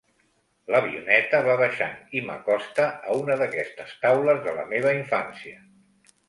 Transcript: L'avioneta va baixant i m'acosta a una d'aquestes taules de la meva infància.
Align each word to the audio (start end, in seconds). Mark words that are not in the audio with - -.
L'avioneta 0.75 1.41
va 1.47 1.57
baixant 1.59 1.93
i 2.19 2.23
m'acosta 2.29 2.87
a 3.11 3.19
una 3.25 3.37
d'aquestes 3.43 3.93
taules 4.07 4.41
de 4.49 4.57
la 4.57 4.65
meva 4.73 4.97
infància. 5.03 5.63